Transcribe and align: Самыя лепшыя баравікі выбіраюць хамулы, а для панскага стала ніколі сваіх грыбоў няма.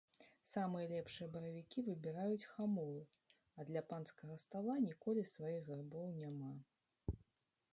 Самыя 0.51 0.85
лепшыя 0.91 1.27
баравікі 1.33 1.83
выбіраюць 1.89 2.47
хамулы, 2.53 3.03
а 3.57 3.67
для 3.69 3.83
панскага 3.91 4.39
стала 4.45 4.79
ніколі 4.87 5.21
сваіх 5.33 5.61
грыбоў 5.69 6.07
няма. 6.23 6.51